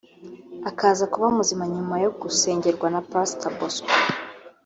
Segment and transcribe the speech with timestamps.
[0.69, 3.93] akaza kuba muzima nyuma yo gusengerwa na Pastor Bosco